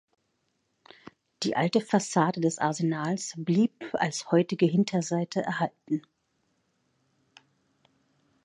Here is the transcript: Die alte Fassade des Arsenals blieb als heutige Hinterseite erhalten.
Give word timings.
Die 1.43 1.55
alte 1.55 1.79
Fassade 1.79 2.41
des 2.41 2.57
Arsenals 2.57 3.35
blieb 3.37 3.89
als 3.93 4.31
heutige 4.31 4.65
Hinterseite 4.65 5.43
erhalten. 5.43 6.01